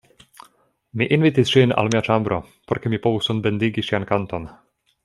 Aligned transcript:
Mi 1.01 1.07
invitis 1.17 1.51
ŝin 1.57 1.75
al 1.83 1.91
mia 1.97 2.03
ĉambro, 2.09 2.41
por 2.73 2.83
ke 2.87 2.95
mi 2.95 3.03
povu 3.07 3.23
sonbendigi 3.29 3.89
ŝian 3.91 4.13
kanton. 4.15 4.53